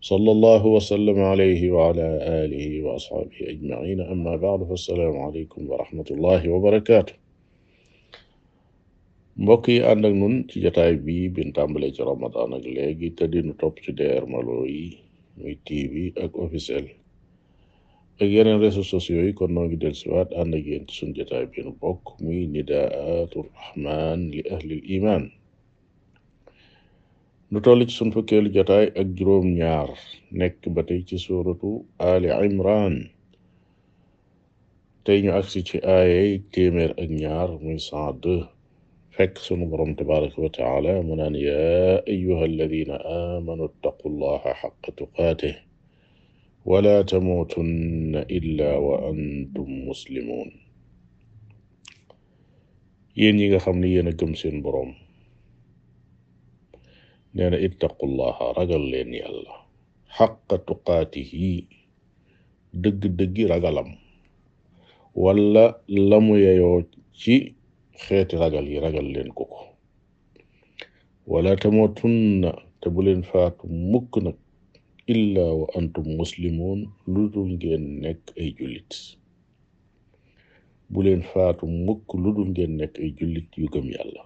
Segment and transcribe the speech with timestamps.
[0.00, 2.02] صلى الله وسلم عليه وعلى
[2.46, 7.12] آله وأصحابه أجمعين أما بعد فالسلام عليكم ورحمة الله وبركاته
[9.38, 13.28] mbokk yi ànd ak nun ci jataay bi bin tàmbale ci ramadan ak léegi te
[13.30, 14.98] dinu topp ci DR Malo yi
[15.38, 16.86] muy TV ak officiel
[18.18, 21.10] ak yeneen réseaux sociaux yi kon noo ngi del siwaat ànd ak yéen ci sun
[21.14, 25.22] jataay bi nu bokk muy nidaatu rahman li ahli l iman
[27.50, 29.88] lu toll ci sun fukkeelu jotaay ak juróom ñaar
[30.38, 31.70] nekk ba tey ci suratu
[32.10, 32.94] ali imran
[35.04, 38.44] tey ñu agsi ci aayay téeméer ak ñaar muy cent deux
[39.16, 44.90] fekk sunu borom tabaraka wa taala mu naan yaa ayuha alladina amanu ittaqu llaha xaqa
[44.98, 45.56] tuqaatih
[46.70, 50.48] wala tamuutunna illa wa antum muslimun
[53.18, 54.92] yéen ñi nga xam ne yéen a gëm seen borom
[57.38, 59.52] nee na ittaqullaha ragal leen yàlla
[60.16, 61.46] xaqa tuqaatihi
[62.82, 63.88] dëgg-dëggi ragalam
[65.24, 65.64] wala
[66.10, 66.78] lamu yeyoo
[67.20, 67.34] ci
[68.02, 69.60] xeeti ragal yi ragal leen ko ko
[71.32, 72.50] wala tamutunna
[72.80, 74.36] te bu leen faatu mukk nag
[75.14, 76.80] illa wa antum muslimoon
[77.12, 77.52] lu dul
[78.40, 78.90] ay jullit
[80.92, 84.22] bu leen faatu mukk lu dul ngeen ay jullit yu gëm yàlla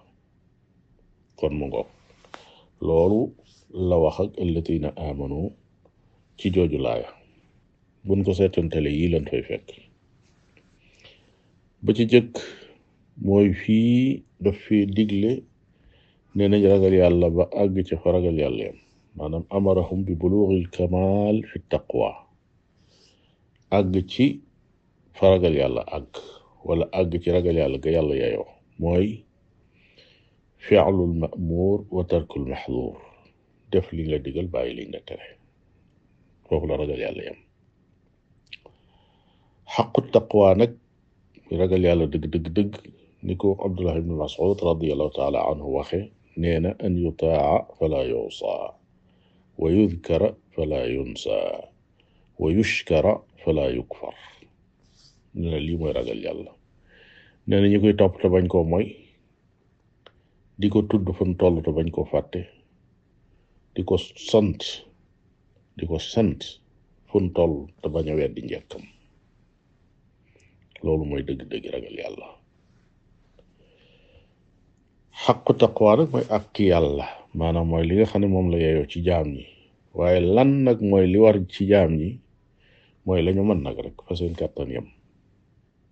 [1.39, 1.89] kon mu ngoog
[2.87, 3.21] loolu
[3.89, 5.41] la wax ak allatina amanu
[6.37, 7.09] ci jooju laaya
[8.05, 9.67] buñ ko seetantale yi lan fay fekk
[11.83, 12.31] ba ci jëkk
[13.25, 13.97] mooy fii
[14.43, 15.31] daf fi digle
[16.35, 18.77] ne nañ ragal yàlla ba àgg ci fa ragal yàlla yam
[19.17, 22.09] maanaam amarahum bi buluuxil kamaal fi taqwa
[23.77, 24.25] àgg ci
[25.17, 26.11] fa ragal yàlla àgg
[26.67, 28.47] wala àgg ci ragal yàlla ga yàlla yayoo
[28.81, 29.07] mooy
[30.67, 32.95] fi'lul ma'muur wa tarkul mahduur
[33.71, 35.29] def li nga digal bàyyi li nga tere
[36.47, 37.39] foofu la ragal yàlla yam
[39.73, 40.71] xaqu taqwa nag
[41.61, 42.71] ragal yàlla dëgg dëgg dëgg
[43.25, 45.99] ni ko Abdullah ibn Mas'ud radiyallahu taala anhu waxe
[46.41, 48.67] nee na an yutaa'a falaa yu'saa
[49.61, 51.51] wa yudkara falaa yunsaa
[52.41, 53.13] wa yushkara
[53.43, 54.15] falaa yukfar
[55.37, 56.51] nee na lii mooy ragal yàlla
[57.47, 59.02] nee na ñi koy topp te bañ koo mooy
[60.53, 62.41] di tudd fa mu toll bañ ko fàtte
[63.73, 64.85] di ko sant
[65.77, 66.61] di ko sant
[67.09, 68.85] fu mu toll te bañ a weddi njëkkam
[70.83, 72.27] loolu mooy dëgg-dëgg ragal yàlla
[75.23, 78.89] xaqu taqwa nag mooy ak yàlla maanaam mooy li nga xam ne moom la yeyoo
[78.91, 79.43] ci jaam ñi
[79.97, 82.09] waaye lan nag mooy li war ci jaam ñi
[83.05, 84.35] mooy lañu mën nag rek fa seen
[84.75, 84.87] yam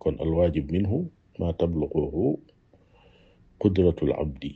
[0.01, 0.97] kon alwaajib minhu
[1.39, 2.37] ma tabluquhu
[3.61, 4.49] qudratul abdi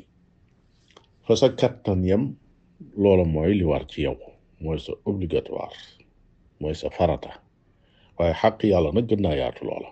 [1.29, 2.23] fa sa kattan yam
[3.03, 4.17] loola mooy li war ci yow
[4.63, 5.77] mooy sa obligatoire
[6.61, 7.31] mooy sa farata
[8.17, 9.89] waaye xàq yàlla nag gën naa yaatu loola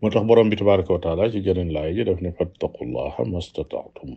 [0.00, 4.10] moo tax borom bi tabaraka wa taala ci geneen laay ji def ne fattaqullaha mastataatum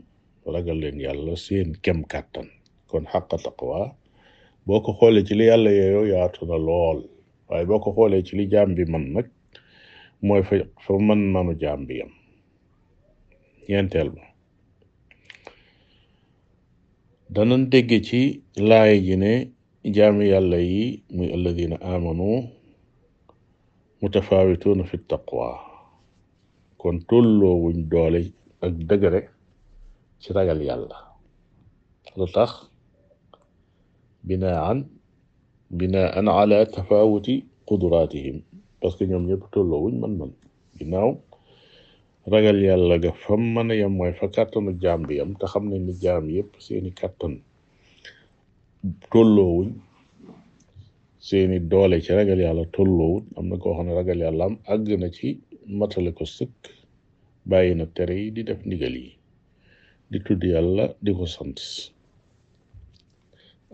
[0.54, 2.48] ragal leen yàlla seen kem kàttan
[2.90, 3.80] kon xaqa taqwa
[4.66, 7.00] boo ko xoolee ci li yàlla yooyu yaatu lool
[7.50, 9.28] waaye boo ko xoolee ci li jaam bi man nag
[10.28, 10.56] mooy fa
[10.86, 12.12] fa manu jaam yam
[13.70, 14.24] ñeenteel ba
[17.34, 18.20] danañ dégg ci
[18.70, 19.32] laay ji ne
[19.96, 20.84] jaami yàlla yi
[21.16, 22.28] muy alladina amanu
[24.00, 25.48] mutafaawituuna fi taqwa
[26.80, 28.22] kon tolloo wuñ doole
[28.66, 29.22] ak dëgëre
[30.22, 30.98] ci ragal yàlla
[32.18, 32.52] lu tax
[34.28, 34.78] binaan
[35.78, 37.34] binaan ala tafawuti
[37.68, 38.38] qudratihim
[38.80, 40.32] parce que ñoom ñëpp tolloo wuñ man-man
[40.78, 41.12] ginnaaw
[42.32, 45.64] ragal yàlla ga fa mën yam yem mooy fa kàttanu jaam bi yem te xam
[45.70, 47.34] nañ ni jaam yépp seeni kàttan
[49.12, 49.68] tolloowuñ
[51.28, 55.08] seeni doole ci ragal yàlla tolloowuñ am na koo xam ne ragal am àgg na
[55.18, 55.28] ci
[55.78, 56.60] matale ko sëkk
[57.50, 59.10] bàyyi na tere yi di def ndigal yi
[60.12, 61.60] di tudd yàlla di ko sant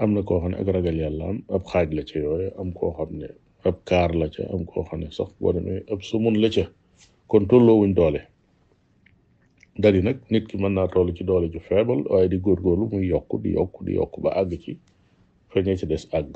[0.04, 2.70] am na koo xam ne ak ragal yàlla am ab xaaj la ca yooyu am
[2.78, 3.28] koo xam ne
[3.70, 5.54] ab kaar la ca am koo xam ne sax boo
[6.10, 6.66] sumun la ca
[7.30, 8.20] kon tolloowuñ doole
[9.80, 13.06] dali nag nit ki mën naa toll ci doole ju feebal waaye di góorgóorlu muy
[13.14, 14.72] yokk di yokku di yokku ba àgg ci
[15.52, 16.36] feñe ci des àgg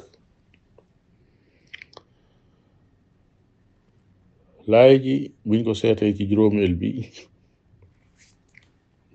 [4.72, 5.16] laay ji
[5.48, 6.90] buñ ko seetee ci juróomeel bi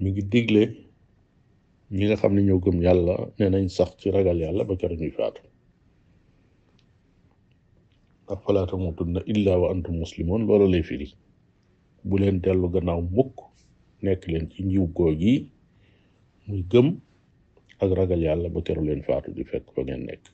[0.00, 0.64] mi ngi digle
[1.96, 4.92] ñi nga xam ne ñoo gëm yàlla ne nañ sax ci ragal yàlla ba kër
[5.00, 5.42] ñuy faatu
[8.32, 11.08] ak falaa tamuutunna illaa wa antum muslimoon loolu lay firi
[12.18, 13.48] leen dellu gannaaw mukk
[14.02, 15.34] nekk leen ci njiw góor gi
[16.46, 16.86] muy gëm
[17.82, 20.24] ak ragal yàlla ba keru leen faatu di fekk fa ngeen nekk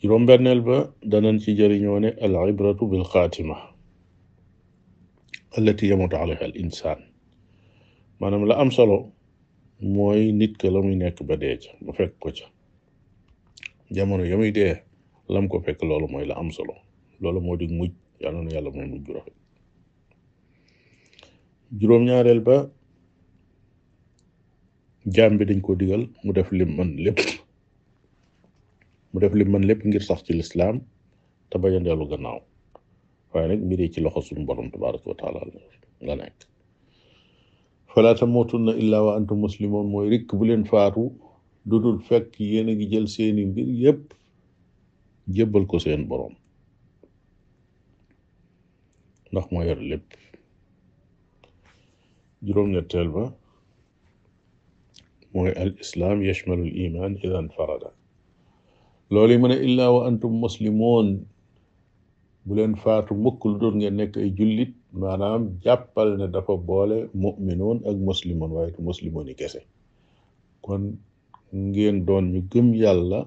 [0.00, 0.76] juróom benneel ba
[1.10, 3.56] danañ ci jëriñoo ne al ibratu bil xaatima
[5.56, 7.00] allati yamut alayha al insaan
[8.20, 8.96] maanaam la am solo
[9.94, 12.46] mooy nit ke la muy nekk ba dee ca ba fekk ko ca
[13.90, 14.74] jamono ya muy dee
[15.28, 16.74] lam ko fekk loolu mooy la am solo
[17.20, 17.92] loolu moo di mujj
[18.22, 19.34] yàlla na yàlla mooy mujj rafet
[21.78, 22.56] juróom-ñaareel ba
[25.14, 27.18] jaam bi dañ ko digal mu def lim man lépp
[29.12, 30.76] mu def lim man lépp ngir sax ci lislaam
[31.50, 32.40] te bañ a dellu gannaaw
[33.32, 35.40] waaye nag mbir yi ci loxo suñu borom tabaraka wa taala
[36.04, 36.40] nga nekk
[39.18, 41.04] antum muslimuun mooy rikk bu leen faatu
[41.68, 44.04] du dul fekk yéen a ngi jël seeni mbir yépp
[45.34, 46.34] jébbal ko seen boroom
[49.30, 50.08] ndax moo yor lépp
[52.46, 53.24] juróom-ñetteel ba
[55.32, 55.72] mooy al
[56.28, 57.88] yashmalu al iman ida nfarada
[59.12, 61.08] loolu yi wa antum muslimoon
[62.46, 64.72] bu leen faatu mukk lu doon ngeen nekk ay jullit
[65.02, 69.60] maanaam jàppal ne dafa boole muminoon ak muslimoon waaye tu muslimoon yi kese
[70.64, 70.82] kon
[71.72, 73.20] ngeen doon ñu gëm yàlla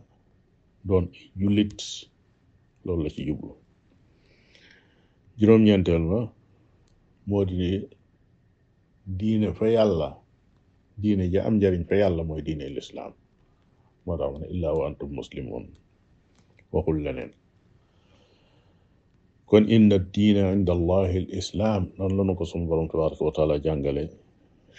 [0.87, 1.77] doon ay jullit
[2.85, 3.51] loolu la ci jublu
[5.39, 6.19] juróom-ñeenteel ba
[7.27, 7.57] moo di
[9.07, 10.09] diine fa yàlla
[11.03, 13.13] diine ja am njariñ fa yàlla mooy diine lislaam
[14.05, 15.65] moo tax ma ne wa antum muslimun
[16.73, 17.31] waxul leneen
[19.49, 23.31] kon inna diina inda allahi al islaam noonu la nu ko sunu borom tabaraka wa
[23.37, 24.03] taala jàngale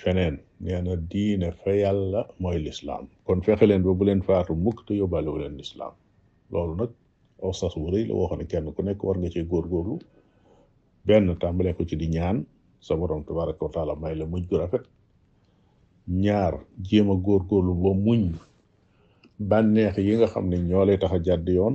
[0.00, 4.52] feneen nee na diine fa yàlla mooy lislaam kon fexe leen ba bu leen faatu
[4.64, 5.94] mukk te yóbbaalewu leen lislaam
[6.52, 6.90] loolu nag
[7.42, 7.50] aw
[8.52, 9.96] kenn ku nekk war nga cee góorgóorlu
[11.06, 12.38] benn tàmbalee ko ci di ñaan
[12.84, 14.84] sa borom tabaraka wa may la muñ gu rafet
[16.24, 16.54] ñaar
[16.88, 18.22] jéem a góorgóorlu ba muñ
[19.50, 21.74] bànneex yi nga xam ne ñoo lay tax a jàdd yoon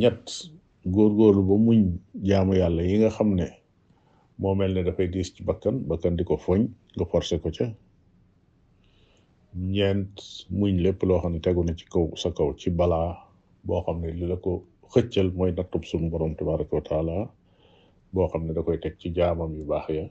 [0.00, 0.24] ñett
[0.94, 1.80] góorgóorlu ba muñ
[2.28, 3.46] jaamu yàlla yi nga xam ne
[4.40, 6.62] moo mel ne dafay diis ci bakkan bakkan di ko foñ
[6.96, 7.66] nga forcé ko ca
[9.74, 10.14] ñeent
[10.58, 13.08] muñ lépp loo xam ne tegu ci kaw sa kaw ci balaa
[13.66, 14.52] boo xam ne li la ko
[14.92, 17.30] xëccal mooy nattub sunu borom tabaraka wa
[18.14, 20.04] boo xam ne da koy teg ci jaamam yu baax ya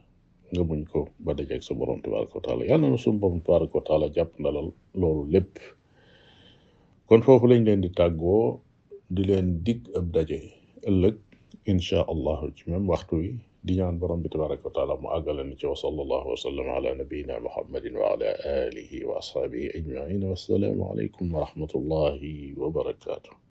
[0.51, 3.75] nga muñ ko ba dajeeg sa borom tabaraka wa taala yàlla na suñu borom tabaraka
[3.80, 4.68] wa taala jàpp ndalal
[5.00, 5.54] loolu lépp
[7.07, 8.46] kon foofu lañ leen di tàggoo
[9.16, 10.40] di leen dikk ab daje
[10.90, 11.16] ëllëg
[11.72, 13.30] inchaa allahu ci waxtu wi
[13.66, 16.66] di ñaan borom bi tabaraka wa taala mu àggale na ci wa sallallahu wa sallam
[16.78, 16.90] ala
[17.45, 18.28] wa ala
[18.66, 19.88] alihi wa ashaabihi